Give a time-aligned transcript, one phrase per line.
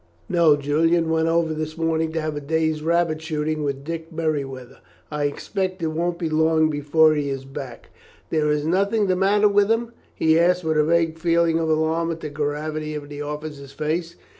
[0.27, 0.55] "No.
[0.55, 4.79] Julian went over this morning to have a day's rabbit shooting with Dick Merryweather.
[5.11, 7.89] I expect it won't be long before he is back.
[8.31, 12.09] There is nothing the matter with him?" he asked, with a vague feeling of alarm
[12.09, 14.15] at the gravity of the officer's face.